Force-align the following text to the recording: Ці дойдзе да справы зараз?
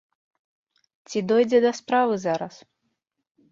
Ці 1.09 1.19
дойдзе 1.33 1.59
да 1.67 1.71
справы 1.81 2.15
зараз? 2.25 2.55